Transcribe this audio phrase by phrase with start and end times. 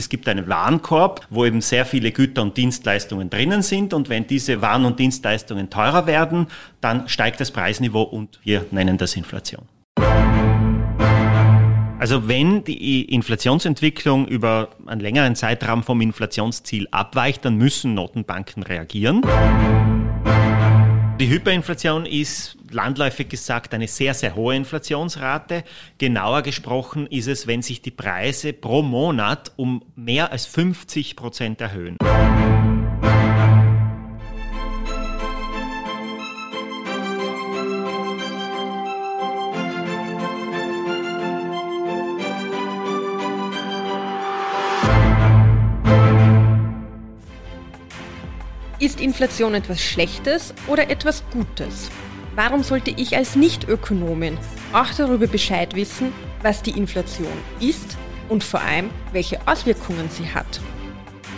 [0.00, 4.28] Es gibt einen Warenkorb, wo eben sehr viele Güter und Dienstleistungen drinnen sind und wenn
[4.28, 6.46] diese Waren und Dienstleistungen teurer werden,
[6.80, 9.62] dann steigt das Preisniveau und wir nennen das Inflation.
[11.98, 19.22] Also wenn die Inflationsentwicklung über einen längeren Zeitraum vom Inflationsziel abweicht, dann müssen Notenbanken reagieren.
[21.20, 25.64] Die Hyperinflation ist landläufig gesagt eine sehr, sehr hohe Inflationsrate.
[25.98, 31.60] Genauer gesprochen ist es, wenn sich die Preise pro Monat um mehr als 50 Prozent
[31.60, 31.96] erhöhen.
[48.98, 51.88] Ist Inflation etwas Schlechtes oder etwas Gutes?
[52.34, 54.36] Warum sollte ich als Nicht-Ökonomin
[54.72, 56.12] auch darüber Bescheid wissen,
[56.42, 57.28] was die Inflation
[57.60, 57.96] ist
[58.28, 60.60] und vor allem, welche Auswirkungen sie hat?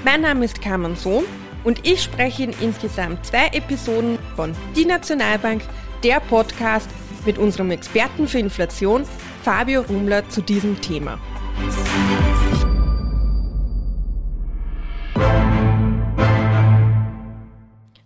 [0.06, 1.24] Mein Name ist Carmen Sohn
[1.62, 5.60] und ich spreche in insgesamt zwei Episoden von Die Nationalbank,
[6.02, 6.88] der Podcast
[7.26, 9.04] mit unserem Experten für Inflation,
[9.42, 11.18] Fabio Rumler, zu diesem Thema.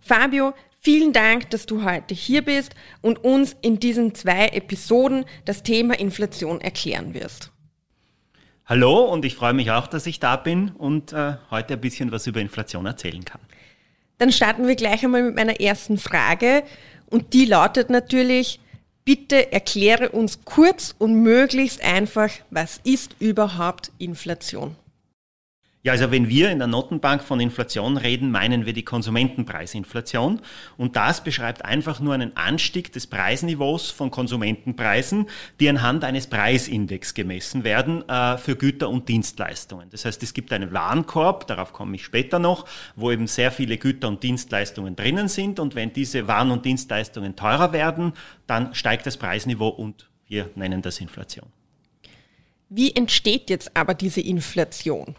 [0.06, 5.62] Fabio, vielen Dank, dass du heute hier bist und uns in diesen zwei Episoden das
[5.62, 7.50] Thema Inflation erklären wirst.
[8.66, 12.12] Hallo und ich freue mich auch, dass ich da bin und äh, heute ein bisschen
[12.12, 13.41] was über Inflation erzählen kann.
[14.19, 16.64] Dann starten wir gleich einmal mit meiner ersten Frage
[17.06, 18.61] und die lautet natürlich,
[19.06, 24.77] bitte erkläre uns kurz und möglichst einfach, was ist überhaupt Inflation?
[25.84, 30.40] Ja, also wenn wir in der Notenbank von Inflation reden, meinen wir die Konsumentenpreisinflation.
[30.78, 35.28] Und das beschreibt einfach nur einen Anstieg des Preisniveaus von Konsumentenpreisen,
[35.60, 39.90] die anhand eines Preisindex gemessen werden äh, für Güter und Dienstleistungen.
[39.90, 42.64] Das heißt, es gibt einen Warenkorb, darauf komme ich später noch,
[42.96, 45.60] wo eben sehr viele Güter und Dienstleistungen drinnen sind.
[45.60, 48.14] Und wenn diese Waren und Dienstleistungen teurer werden,
[48.46, 51.48] dann steigt das Preisniveau und wir nennen das Inflation.
[52.70, 55.16] Wie entsteht jetzt aber diese Inflation?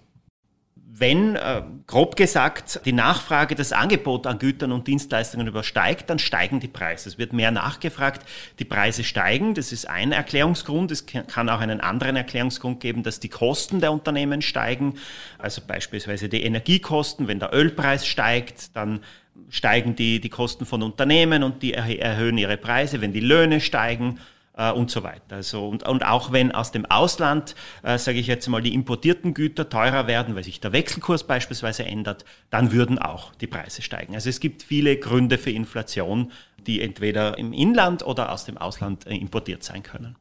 [0.98, 6.62] Wenn, äh, grob gesagt, die Nachfrage das Angebot an Gütern und Dienstleistungen übersteigt, dann steigen
[6.62, 7.10] die Preise.
[7.10, 8.26] Es wird mehr nachgefragt,
[8.60, 9.56] die Preise steigen.
[9.56, 10.92] Das ist ein Erklärungsgrund.
[10.92, 14.94] Es kann auch einen anderen Erklärungsgrund geben, dass die Kosten der Unternehmen steigen.
[15.38, 17.28] Also beispielsweise die Energiekosten.
[17.28, 19.02] Wenn der Ölpreis steigt, dann
[19.50, 23.02] steigen die, die Kosten von Unternehmen und die erhöhen ihre Preise.
[23.02, 24.20] Wenn die Löhne steigen,
[24.58, 25.36] äh, und so weiter.
[25.36, 29.34] Also, und, und auch wenn aus dem Ausland, äh, sage ich jetzt mal, die importierten
[29.34, 34.16] Güter teurer werden, weil sich der Wechselkurs beispielsweise ändert, dann würden auch die Preise steigen.
[34.16, 39.06] Also es gibt viele Gründe für Inflation, die entweder im Inland oder aus dem Ausland
[39.08, 40.16] äh, importiert sein können.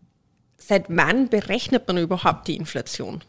[0.57, 3.23] Seit wann berechnet man überhaupt die Inflation?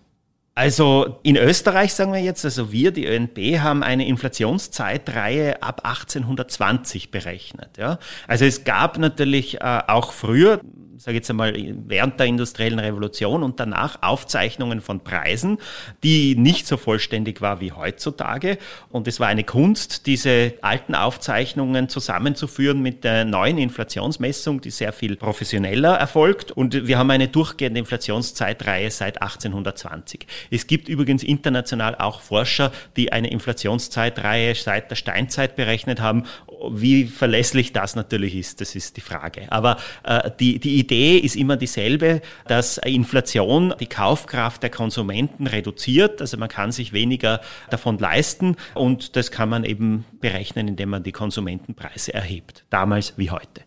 [0.58, 7.12] Also in Österreich sagen wir jetzt, also wir, die ÖNB, haben eine Inflationszeitreihe ab 1820
[7.12, 7.78] berechnet.
[7.78, 8.00] Ja?
[8.26, 10.62] Also es gab natürlich äh, auch früher
[10.98, 11.54] sage jetzt einmal,
[11.88, 15.58] während der industriellen Revolution und danach Aufzeichnungen von Preisen,
[16.04, 18.58] die nicht so vollständig war wie heutzutage.
[18.90, 24.94] Und es war eine Kunst, diese alten Aufzeichnungen zusammenzuführen mit der neuen Inflationsmessung, die sehr
[24.94, 26.52] viel professioneller erfolgt.
[26.52, 30.28] Und wir haben eine durchgehende Inflationszeitreihe seit 1820.
[30.50, 36.24] Es gibt übrigens international auch Forscher, die eine Inflationszeitreihe seit der Steinzeit berechnet haben.
[36.72, 39.52] Wie verlässlich das natürlich ist, das ist die Frage.
[39.52, 46.22] Aber äh, die, die Idee ist immer dieselbe, dass Inflation die Kaufkraft der Konsumenten reduziert.
[46.22, 47.42] Also man kann sich weniger
[47.72, 52.66] davon leisten und das kann man eben berechnen, indem man die Konsumentenpreise erhebt.
[52.70, 53.62] Damals wie heute.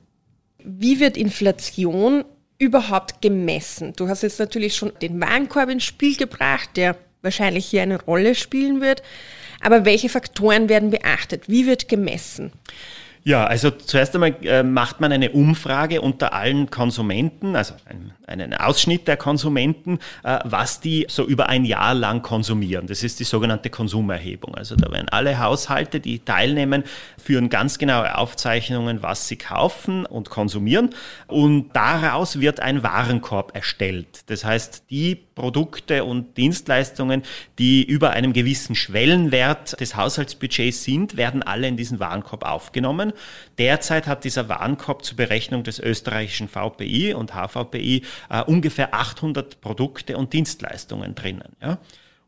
[0.63, 2.25] Wie wird Inflation
[2.59, 3.95] überhaupt gemessen?
[3.97, 8.37] Du hast jetzt natürlich schon den Warenkorb ins Spiel gebracht, der wahrscheinlich hier eine Rolle
[8.37, 9.03] spielen wird.
[9.61, 11.49] Aber welche Faktoren werden beachtet?
[11.49, 12.53] Wie wird gemessen?
[13.25, 18.55] Ja, also zuerst einmal äh, macht man eine Umfrage unter allen Konsumenten, also ein, einen
[18.55, 22.87] Ausschnitt der Konsumenten, äh, was die so über ein Jahr lang konsumieren.
[22.87, 24.55] Das ist die sogenannte Konsumerhebung.
[24.55, 26.85] Also da werden alle Haushalte, die teilnehmen,
[27.23, 30.91] führen ganz genaue Aufzeichnungen, was sie kaufen und konsumieren.
[31.27, 34.31] Und daraus wird ein Warenkorb erstellt.
[34.31, 37.23] Das heißt, die Produkte und Dienstleistungen,
[37.59, 43.13] die über einem gewissen Schwellenwert des Haushaltsbudgets sind, werden alle in diesen Warenkorb aufgenommen.
[43.59, 50.17] Derzeit hat dieser Warenkorb zur Berechnung des österreichischen VPI und HVPI äh, ungefähr 800 Produkte
[50.17, 51.57] und Dienstleistungen drinnen.
[51.61, 51.79] Ja?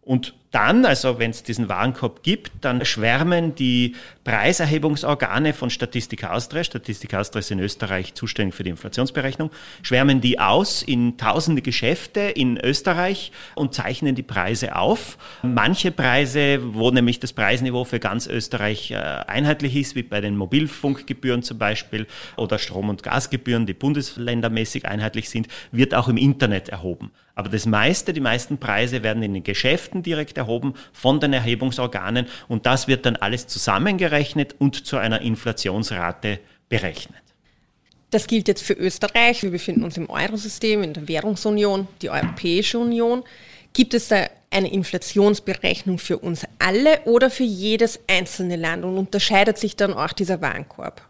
[0.03, 3.95] Und dann, also wenn es diesen Warenkorb gibt, dann schwärmen die
[4.25, 9.51] Preiserhebungsorgane von Statistik Austria, Statistik Austria ist in Österreich zuständig für die Inflationsberechnung,
[9.83, 15.19] schwärmen die aus in tausende Geschäfte in Österreich und zeichnen die Preise auf.
[15.43, 20.37] Manche Preise, wo nämlich das Preisniveau für ganz Österreich äh, einheitlich ist, wie bei den
[20.37, 22.07] Mobilfunkgebühren zum Beispiel
[22.37, 27.13] oder Strom- und Gasgebühren, die bundesländermäßig einheitlich sind, wird auch im Internet erhoben.
[27.41, 32.27] Aber das meiste, die meisten Preise werden in den Geschäften direkt erhoben von den Erhebungsorganen
[32.49, 37.23] und das wird dann alles zusammengerechnet und zu einer Inflationsrate berechnet.
[38.11, 39.43] Das gilt jetzt für Österreich.
[39.43, 43.23] Wir befinden uns im Eurosystem, in der Währungsunion, die Europäische Union.
[43.73, 49.59] Gibt es da eine Inflationsberechnung für uns alle oder für jedes einzelne Land und unterscheidet
[49.59, 51.03] sich dann auch dieser Warenkorb?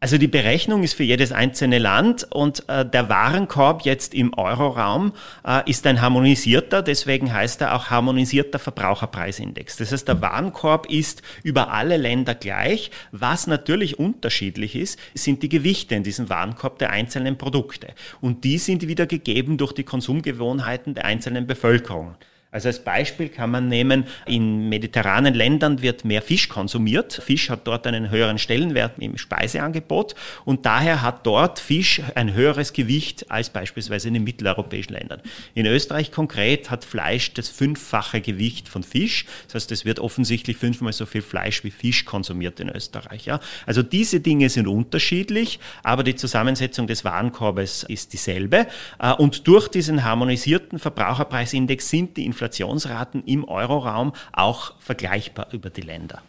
[0.00, 5.12] Also die Berechnung ist für jedes einzelne Land und äh, der Warenkorb jetzt im Euroraum
[5.44, 9.76] äh, ist ein harmonisierter, deswegen heißt er auch harmonisierter Verbraucherpreisindex.
[9.78, 12.92] Das heißt, der Warenkorb ist über alle Länder gleich.
[13.10, 17.88] Was natürlich unterschiedlich ist, sind die Gewichte in diesem Warenkorb der einzelnen Produkte.
[18.20, 22.14] Und die sind wieder gegeben durch die Konsumgewohnheiten der einzelnen Bevölkerung.
[22.58, 27.22] Also als Beispiel kann man nehmen, in mediterranen Ländern wird mehr Fisch konsumiert.
[27.24, 32.72] Fisch hat dort einen höheren Stellenwert im Speiseangebot und daher hat dort Fisch ein höheres
[32.72, 35.20] Gewicht als beispielsweise in den mitteleuropäischen Ländern.
[35.54, 39.26] In Österreich konkret hat Fleisch das fünffache Gewicht von Fisch.
[39.46, 43.26] Das heißt, es wird offensichtlich fünfmal so viel Fleisch wie Fisch konsumiert in Österreich.
[43.26, 43.38] Ja?
[43.66, 48.66] Also diese Dinge sind unterschiedlich, aber die Zusammensetzung des Warenkorbes ist dieselbe.
[48.98, 55.82] Äh, und durch diesen harmonisierten Verbraucherpreisindex sind die Inflationsraten im Euroraum auch vergleichbar über die
[55.82, 56.22] Länder.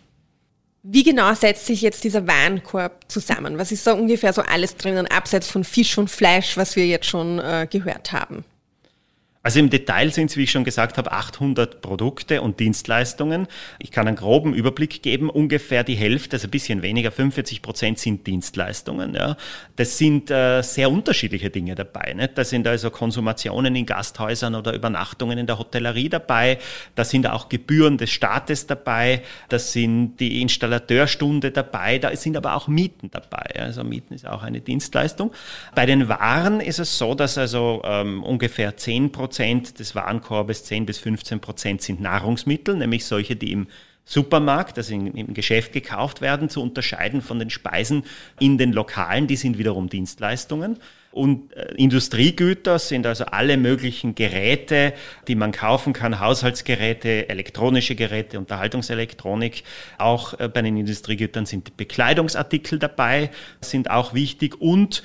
[0.84, 3.58] Wie genau setzt sich jetzt dieser Warenkorb zusammen?
[3.58, 7.06] Was ist da ungefähr so alles drinnen, abseits von Fisch und Fleisch, was wir jetzt
[7.06, 8.46] schon äh, gehört haben?
[9.50, 13.48] Also im Detail sind es, wie ich schon gesagt habe, 800 Produkte und Dienstleistungen.
[13.80, 15.28] Ich kann einen groben Überblick geben.
[15.28, 19.16] Ungefähr die Hälfte, also ein bisschen weniger, 45 Prozent sind Dienstleistungen.
[19.16, 19.38] Ja.
[19.76, 22.14] Das sind äh, sehr unterschiedliche Dinge dabei.
[22.14, 22.38] Nicht?
[22.38, 26.60] Da sind also Konsumationen in Gasthäusern oder Übernachtungen in der Hotellerie dabei.
[26.94, 29.24] Da sind auch Gebühren des Staates dabei.
[29.48, 31.98] Da sind die Installateurstunde dabei.
[31.98, 33.60] Da sind aber auch Mieten dabei.
[33.60, 35.32] Also Mieten ist auch eine Dienstleistung.
[35.74, 40.66] Bei den Waren ist es so, dass also ähm, ungefähr 10 Prozent Prozent des Warenkorbes,
[40.66, 43.68] 10 bis 15 Prozent sind Nahrungsmittel, nämlich solche, die im
[44.04, 48.04] Supermarkt, also im Geschäft gekauft werden, zu unterscheiden von den Speisen
[48.38, 50.78] in den Lokalen, die sind wiederum Dienstleistungen.
[51.12, 54.94] Und äh, Industriegüter sind also alle möglichen Geräte,
[55.30, 59.64] die man kaufen kann, Haushaltsgeräte, elektronische Geräte, Unterhaltungselektronik.
[59.98, 63.32] Auch äh, bei den Industriegütern sind Bekleidungsartikel dabei,
[63.62, 65.02] sind auch wichtig und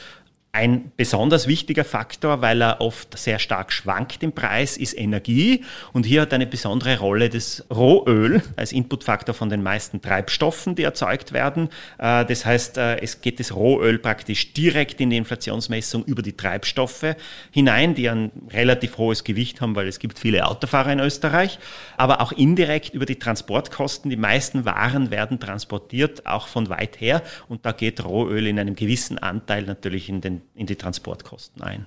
[0.54, 5.64] ein besonders wichtiger Faktor, weil er oft sehr stark schwankt im Preis, ist Energie.
[5.92, 10.84] Und hier hat eine besondere Rolle das Rohöl als Inputfaktor von den meisten Treibstoffen, die
[10.84, 11.70] erzeugt werden.
[11.98, 16.36] Äh, das heißt, äh, es geht das Rohöl praktisch direkt in die Inflationsmessung über die
[16.36, 17.16] Treibstoffe
[17.50, 21.58] hinein, die ein relativ hohes Gewicht haben, weil es gibt viele Autofahrer in Österreich,
[21.96, 24.08] aber auch indirekt über die Transportkosten.
[24.08, 27.22] Die meisten Waren werden transportiert, auch von weit her.
[27.48, 31.86] Und da geht Rohöl in einem gewissen Anteil natürlich in den in die Transportkosten ein.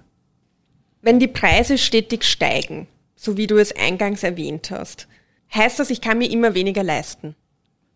[1.01, 5.07] Wenn die Preise stetig steigen, so wie du es eingangs erwähnt hast,
[5.53, 7.35] heißt das, ich kann mir immer weniger leisten?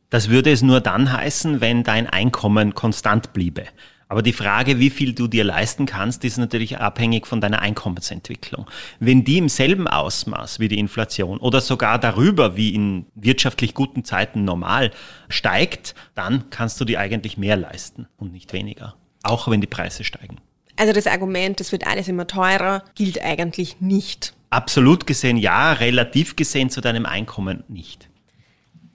[0.10, 3.66] Das würde es nur dann heißen, wenn dein Einkommen konstant bliebe.
[4.12, 8.69] Aber die Frage, wie viel du dir leisten kannst, ist natürlich abhängig von deiner Einkommensentwicklung.
[9.00, 14.04] Wenn die im selben Ausmaß wie die Inflation oder sogar darüber wie in wirtschaftlich guten
[14.04, 14.91] Zeiten normal
[15.30, 18.96] steigt, dann kannst du dir eigentlich mehr leisten und nicht weniger.
[19.24, 20.41] Auch wenn die Preise steigen.
[20.81, 24.33] Also das Argument, es wird alles immer teurer, gilt eigentlich nicht.
[24.50, 28.09] Absolut gesehen ja, relativ gesehen zu deinem Einkommen nicht.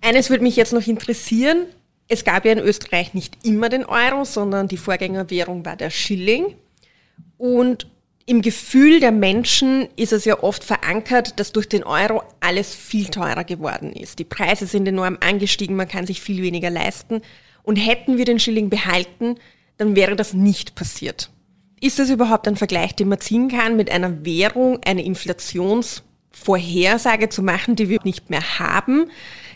[0.00, 1.66] Eines würde mich jetzt noch interessieren.
[2.08, 6.56] Es gab ja in Österreich nicht immer den Euro, sondern die Vorgängerwährung war der Schilling.
[7.38, 7.86] Und
[8.26, 13.06] im Gefühl der Menschen ist es ja oft verankert, dass durch den Euro alles viel
[13.06, 14.18] teurer geworden ist.
[14.18, 17.22] Die Preise sind enorm angestiegen, man kann sich viel weniger leisten.
[17.62, 19.36] Und hätten wir den Schilling behalten,
[19.76, 21.30] dann wäre das nicht passiert.
[21.80, 27.42] Ist das überhaupt ein Vergleich, den man ziehen kann, mit einer Währung eine Inflationsvorhersage zu
[27.42, 29.10] machen, die wir nicht mehr haben?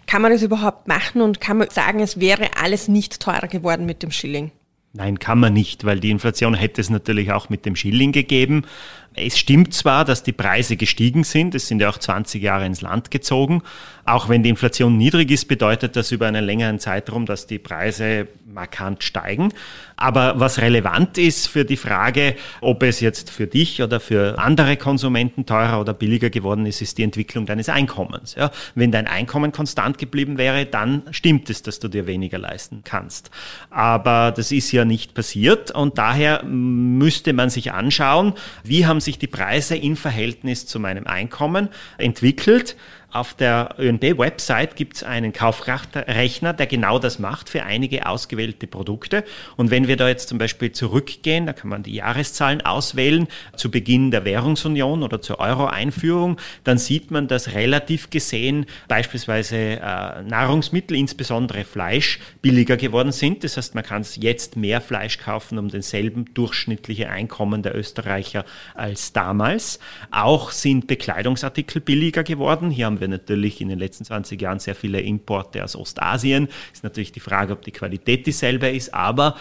[0.07, 3.87] Kann man das überhaupt machen und kann man sagen, es wäre alles nicht teurer geworden
[3.87, 4.53] mit dem Schilling?
[4.93, 8.65] Nein, kann man nicht, weil die Inflation hätte es natürlich auch mit dem Schilling gegeben.
[9.14, 12.81] Es stimmt zwar, dass die Preise gestiegen sind, es sind ja auch 20 Jahre ins
[12.81, 13.62] Land gezogen.
[14.05, 18.29] Auch wenn die Inflation niedrig ist, bedeutet das über einen längeren Zeitraum, dass die Preise
[18.52, 19.52] markant steigen.
[19.97, 24.76] Aber was relevant ist für die Frage, ob es jetzt für dich oder für andere
[24.76, 28.35] Konsumenten teurer oder billiger geworden ist, ist die Entwicklung deines Einkommens.
[28.35, 32.83] Ja, wenn dein Einkommen konstant geblieben wäre, dann stimmt es, dass du dir weniger leisten
[32.83, 33.31] kannst.
[33.69, 38.33] Aber das ist ja nicht passiert und daher müsste man sich anschauen,
[38.64, 42.76] wie haben sich die Preise in Verhältnis zu meinem Einkommen entwickelt.
[43.12, 49.25] Auf der ÖNB-Website gibt es einen Kaufkraftrechner, der genau das macht für einige ausgewählte Produkte.
[49.57, 53.26] Und wenn wir da jetzt zum Beispiel zurückgehen, da kann man die Jahreszahlen auswählen,
[53.57, 60.23] zu Beginn der Währungsunion oder zur Euro-Einführung, dann sieht man, dass relativ gesehen beispielsweise äh,
[60.23, 63.43] Nahrungsmittel, insbesondere Fleisch, billiger geworden sind.
[63.43, 69.12] Das heißt, man kann jetzt mehr Fleisch kaufen um denselben durchschnittliche Einkommen der Österreicher als
[69.12, 69.81] damals.
[70.12, 72.71] Auch sind Bekleidungsartikel billiger geworden.
[72.71, 76.49] Hier haben wir natürlich in den letzten 20 Jahren sehr viele Importe aus Ostasien.
[76.73, 79.37] Ist natürlich die Frage, ob die Qualität dieselbe ist, aber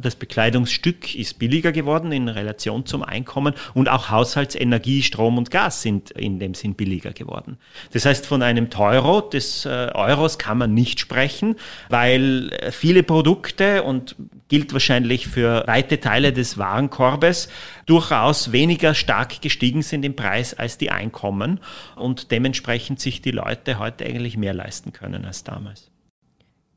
[0.00, 5.82] das Bekleidungsstück ist billiger geworden in Relation zum Einkommen und auch Haushaltsenergie, Strom und Gas
[5.82, 7.58] sind in dem Sinn billiger geworden.
[7.92, 11.56] Das heißt, von einem Teuro des äh, Euros kann man nicht sprechen,
[11.88, 14.16] weil äh, viele Produkte und
[14.48, 17.48] gilt wahrscheinlich für weite Teile des Warenkorbes
[17.86, 21.60] durchaus weniger stark gestiegen sind im Preis als die Einkommen
[21.96, 25.90] und dementsprechend sich die Leute heute eigentlich mehr leisten können als damals.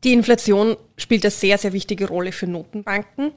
[0.04, 3.32] Die Inflation spielt eine sehr, sehr wichtige Rolle für Notenbanken.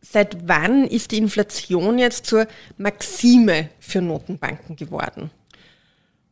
[0.00, 2.46] Seit wann ist die Inflation jetzt zur
[2.78, 5.30] Maxime für Notenbanken geworden?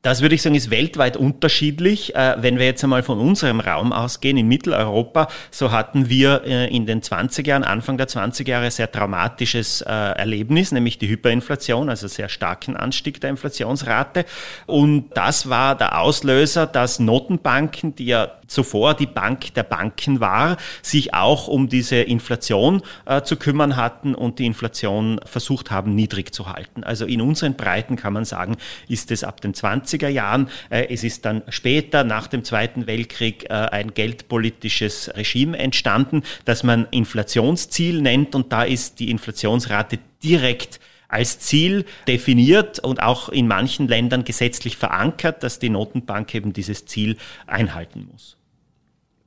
[0.09, 2.17] Das würde ich sagen, ist weltweit unterschiedlich.
[2.17, 6.75] Äh, wenn wir jetzt einmal von unserem Raum ausgehen, in Mitteleuropa, so hatten wir äh,
[6.75, 11.91] in den 20 Jahren, Anfang der 20 Jahre, sehr dramatisches äh, Erlebnis, nämlich die Hyperinflation,
[11.91, 14.25] also sehr starken Anstieg der Inflationsrate.
[14.65, 20.57] Und das war der Auslöser, dass Notenbanken, die ja zuvor die Bank der Banken war,
[20.81, 22.81] sich auch um diese Inflation
[23.25, 26.83] zu kümmern hatten und die Inflation versucht haben, niedrig zu halten.
[26.83, 28.57] Also in unseren Breiten kann man sagen,
[28.89, 30.49] ist es ab den 20 20er Jahren.
[30.71, 36.63] Äh, es ist dann später, nach dem Zweiten Weltkrieg, äh, ein geldpolitisches Regime entstanden, das
[36.63, 43.49] man Inflationsziel nennt und da ist die Inflationsrate direkt als Ziel definiert und auch in
[43.49, 48.37] manchen Ländern gesetzlich verankert, dass die Notenbank eben dieses Ziel einhalten muss.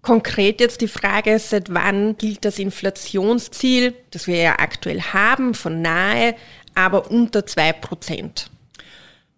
[0.03, 5.81] Konkret jetzt die Frage, seit wann gilt das Inflationsziel, das wir ja aktuell haben, von
[5.81, 6.35] nahe,
[6.73, 8.50] aber unter zwei Prozent?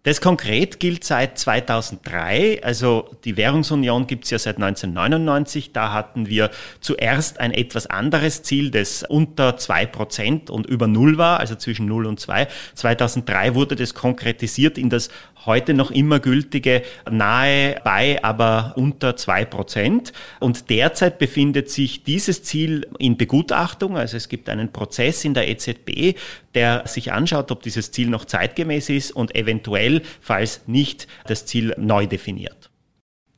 [0.04, 2.62] Das konkret gilt seit 2003.
[2.62, 5.72] Also die Währungsunion gibt es ja seit 1999.
[5.72, 11.16] Da hatten wir zuerst ein etwas anderes Ziel, das unter zwei Prozent und über Null
[11.16, 12.48] war, also zwischen Null und zwei.
[12.74, 15.08] 2003 wurde das konkretisiert in das
[15.46, 20.12] heute noch immer gültige nahe bei, aber unter zwei Prozent.
[20.40, 23.96] Und derzeit befindet sich dieses Ziel in Begutachtung.
[23.96, 26.16] Also es gibt einen Prozess in der EZB,
[26.54, 31.74] der sich anschaut, ob dieses Ziel noch zeitgemäß ist und eventuell, falls nicht, das Ziel
[31.78, 32.70] neu definiert.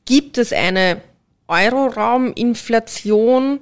[0.05, 1.01] Gibt es eine
[1.47, 3.59] Eurorauminflation,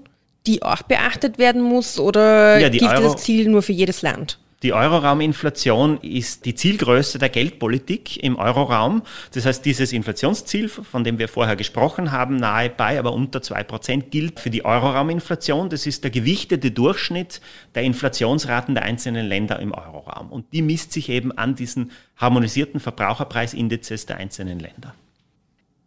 [0.48, 4.40] die auch beachtet werden muss oder ja, gilt Euro das Ziel nur für jedes Land?
[4.64, 9.04] Die Eurorauminflation ist die Zielgröße der Geldpolitik im Euroraum.
[9.34, 13.64] Das heißt, dieses Inflationsziel, von dem wir vorher gesprochen haben, nahe bei, aber unter zwei
[13.64, 15.70] Prozent, gilt für die Eurorauminflation.
[15.70, 17.42] Das ist der gewichtete Durchschnitt
[17.76, 20.32] der Inflationsraten der einzelnen Länder im Euroraum.
[20.32, 24.96] Und die misst sich eben an diesen harmonisierten Verbraucherpreisindizes der einzelnen Länder.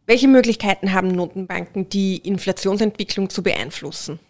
[0.06, 4.20] Welche Möglichkeiten haben Notenbanken, die Inflationsentwicklung zu beeinflussen?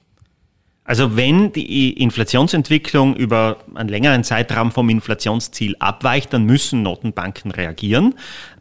[0.89, 8.15] Also wenn die Inflationsentwicklung über einen längeren Zeitraum vom Inflationsziel abweicht, dann müssen Notenbanken reagieren.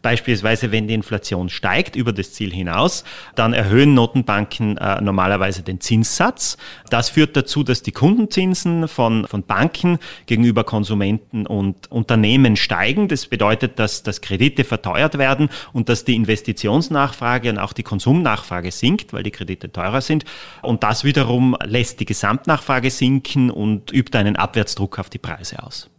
[0.07, 3.03] Beispielsweise, wenn die Inflation steigt über das Ziel hinaus,
[3.35, 6.55] dann erhöhen Notenbanken äh, normalerweise den Zinssatz.
[6.89, 13.09] Das führt dazu, dass die Kundenzinsen von, von Banken gegenüber Konsumenten und Unternehmen steigen.
[13.09, 18.71] Das bedeutet, dass, dass Kredite verteuert werden und dass die Investitionsnachfrage und auch die Konsumnachfrage
[18.71, 20.23] sinkt, weil die Kredite teurer sind.
[20.61, 25.89] Und das wiederum lässt die Gesamtnachfrage sinken und übt einen Abwärtsdruck auf die Preise aus.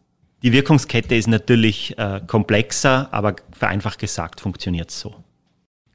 [0.42, 5.14] Die Wirkungskette ist natürlich äh, komplexer, aber vereinfacht gesagt funktioniert es so.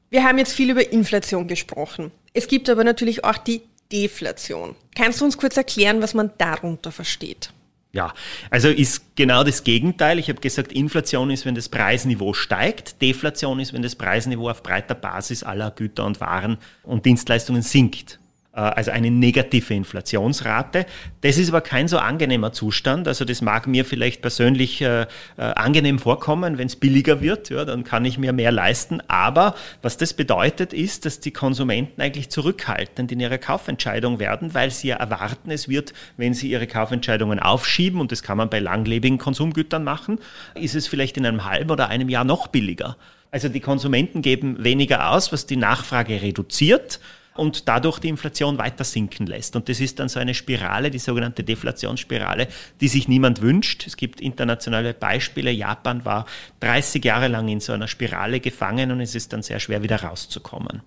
[0.09, 2.11] Wir haben jetzt viel über Inflation gesprochen.
[2.33, 4.75] Es gibt aber natürlich auch die Deflation.
[4.95, 7.51] Kannst du uns kurz erklären, was man darunter versteht?
[7.93, 8.11] Ja,
[8.49, 10.17] also ist genau das Gegenteil.
[10.17, 13.01] Ich habe gesagt, Inflation ist, wenn das Preisniveau steigt.
[13.03, 18.19] Deflation ist, wenn das Preisniveau auf breiter Basis aller Güter und Waren und Dienstleistungen sinkt.
[18.53, 20.85] Äh, also eine negative Inflationsrate.
[21.21, 23.07] Das ist aber kein so angenehmer Zustand.
[23.07, 25.07] Also das mag mir vielleicht persönlich äh, äh,
[25.37, 29.01] angenehm vorkommen, wenn es billiger wird, ja, dann kann ich mir mehr leisten.
[29.07, 34.71] Aber was das bedeutet, ist, dass die Konsumenten eigentlich zurückhaltend in ihrer Kaufentscheidung werden, weil
[34.71, 38.59] sie ja erwarten, es wird, wenn sie ihre Kaufentscheidungen aufschieben, und das kann man bei
[38.59, 40.19] langlebigen Konsumgütern machen,
[40.55, 42.97] ist es vielleicht in einem halben oder einem Jahr noch billiger.
[43.31, 46.99] Also die Konsumenten geben weniger aus, was die Nachfrage reduziert
[47.35, 49.55] und dadurch die Inflation weiter sinken lässt.
[49.55, 52.47] Und das ist dann so eine Spirale, die sogenannte Deflationsspirale,
[52.81, 53.85] die sich niemand wünscht.
[53.87, 55.51] Es gibt internationale Beispiele.
[55.51, 56.25] Japan war
[56.59, 60.01] 30 Jahre lang in so einer Spirale gefangen und es ist dann sehr schwer wieder
[60.03, 60.81] rauszukommen.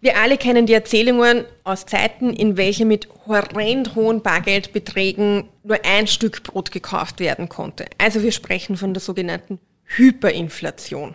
[0.00, 6.06] Wir alle kennen die Erzählungen aus Zeiten, in welche mit horrend hohen Bargeldbeträgen nur ein
[6.06, 7.86] Stück Brot gekauft werden konnte.
[7.98, 11.14] Also wir sprechen von der sogenannten Hyperinflation.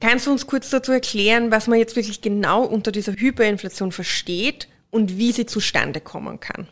[0.00, 4.68] Kannst du uns kurz dazu erklären, was man jetzt wirklich genau unter dieser Hyperinflation versteht
[4.90, 6.68] und wie sie zustande kommen kann?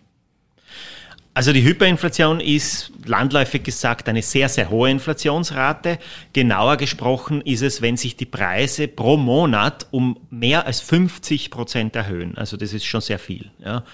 [1.34, 5.98] Also die Hyperinflation ist landläufig gesagt eine sehr, sehr hohe Inflationsrate.
[6.32, 11.94] Genauer gesprochen ist es, wenn sich die Preise pro Monat um mehr als 50 Prozent
[11.94, 12.36] erhöhen.
[12.36, 13.52] Also das ist schon sehr viel.
[13.60, 13.84] Ja.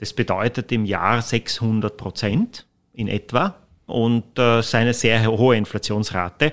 [0.00, 3.54] Das bedeutet im Jahr 600 Prozent in etwa
[3.86, 6.52] und äh, seine sehr hohe Inflationsrate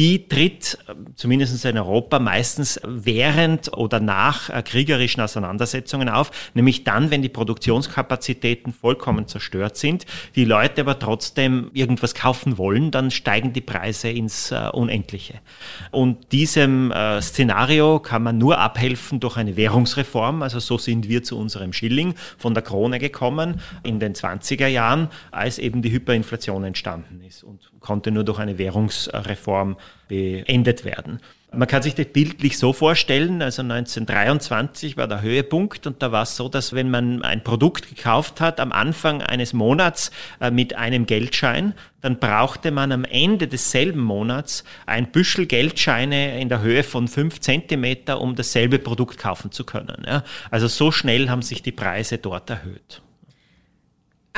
[0.00, 0.78] die tritt
[1.14, 7.28] zumindest in Europa meistens während oder nach äh, kriegerischen Auseinandersetzungen auf, nämlich dann, wenn die
[7.28, 14.08] Produktionskapazitäten vollkommen zerstört sind, die Leute aber trotzdem irgendwas kaufen wollen, dann steigen die Preise
[14.08, 15.34] ins äh, Unendliche.
[15.90, 20.40] Und diesem äh, Szenario kann man nur abhelfen durch eine Währungsreform.
[20.40, 25.08] Also so sind wir zu unserem Schilling von der Krone gekommen in den 20er Jahren,
[25.30, 29.76] als eben die Hyperinflation entstanden ist und konnte nur durch eine Währungsreform
[30.08, 31.20] beendet werden.
[31.52, 36.22] Man kann sich das bildlich so vorstellen, also 1923 war der Höhepunkt und da war
[36.22, 40.76] es so, dass wenn man ein Produkt gekauft hat am Anfang eines Monats äh, mit
[40.76, 46.84] einem Geldschein, dann brauchte man am Ende desselben Monats ein Büschel Geldscheine in der Höhe
[46.84, 50.06] von fünf Zentimeter, um dasselbe Produkt kaufen zu können.
[50.52, 53.02] Also so schnell haben sich die Preise dort erhöht.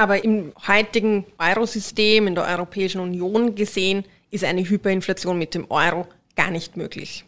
[0.02, 6.08] Aber im heutigen Eurosystem, in der Europäischen Union gesehen, ist eine Hyperinflation mit dem Euro
[6.34, 7.24] gar nicht möglich.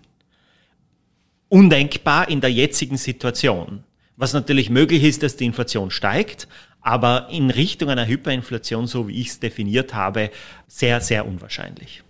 [1.48, 3.84] Undenkbar in der jetzigen Situation.
[4.16, 6.48] Was natürlich möglich ist, dass die Inflation steigt,
[6.80, 10.32] aber in Richtung einer Hyperinflation, so wie ich es definiert habe,
[10.66, 12.02] sehr, sehr unwahrscheinlich.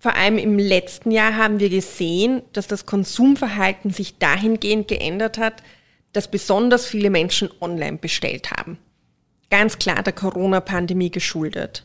[0.00, 5.62] Vor allem im letzten Jahr haben wir gesehen, dass das Konsumverhalten sich dahingehend geändert hat,
[6.12, 8.78] dass besonders viele Menschen online bestellt haben.
[9.52, 11.84] Ganz klar der Corona-Pandemie geschuldet.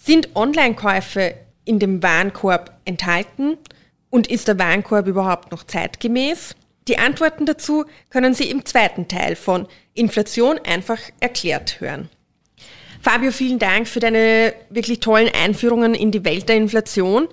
[0.00, 3.58] Sind Online-Käufe in dem Warenkorb enthalten
[4.10, 6.54] und ist der Warenkorb überhaupt noch zeitgemäß?
[6.86, 12.10] Die Antworten dazu können Sie im zweiten Teil von Inflation einfach erklärt hören.
[13.02, 17.26] Fabio, vielen Dank für deine wirklich tollen Einführungen in die Welt der Inflation.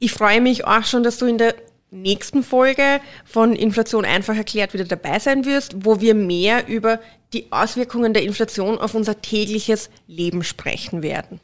[0.00, 1.54] Ich freue mich auch schon, dass du in der
[1.92, 7.00] nächsten Folge von Inflation einfach erklärt wieder dabei sein wirst, wo wir mehr über
[7.32, 11.40] die Auswirkungen der Inflation auf unser tägliches Leben sprechen werden.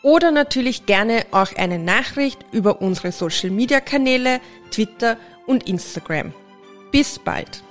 [0.08, 4.39] oder natürlich gerne auch eine Nachricht über unsere Social Media Kanäle,
[4.72, 6.34] Twitter und Instagram.
[6.93, 7.62] Bis bald!